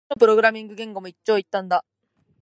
[0.09, 1.85] どのプログラミング言語も一長一短だ